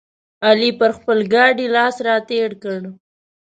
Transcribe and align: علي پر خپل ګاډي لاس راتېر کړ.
علي 0.47 0.69
پر 0.79 0.91
خپل 0.97 1.17
ګاډي 1.33 1.67
لاس 1.75 1.95
راتېر 2.09 2.49
کړ. 2.63 2.79